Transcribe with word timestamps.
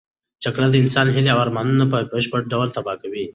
جګړه 0.43 0.67
د 0.71 0.75
انسانانو 0.83 1.13
هیلې 1.15 1.31
او 1.33 1.39
ارمانونه 1.43 1.85
په 1.91 1.97
بشپړ 2.11 2.41
ډول 2.51 2.67
تباه 2.75 2.97
کوي. 3.01 3.25